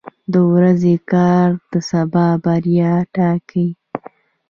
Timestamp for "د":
0.33-0.35, 1.71-1.73